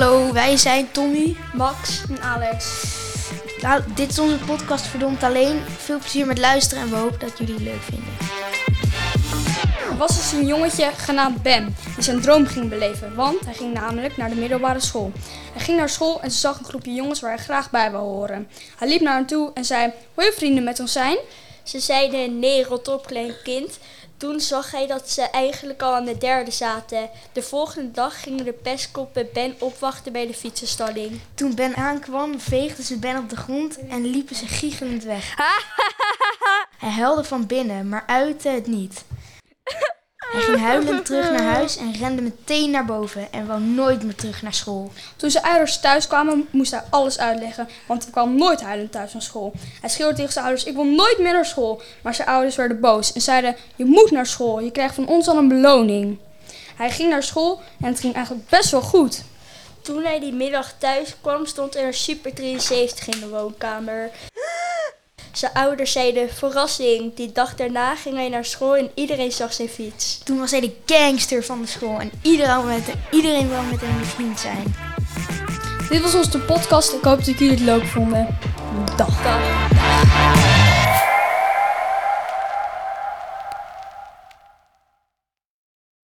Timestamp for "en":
2.08-2.22, 6.84-6.90, 16.20-16.30, 19.54-19.64, 33.88-34.04, 41.76-41.92, 43.32-43.46, 53.12-53.20, 57.80-57.86, 68.76-68.90, 72.00-72.10